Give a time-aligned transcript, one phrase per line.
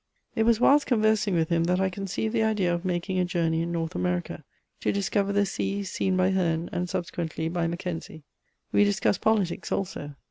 [0.35, 3.61] It was whilst conversing with him that I conceived the idea of making a journey
[3.61, 4.43] in North America,
[4.79, 8.23] to discover the sea seen by Heame, and subsequently by Mackenzie.*
[8.71, 10.15] We discussed politics also.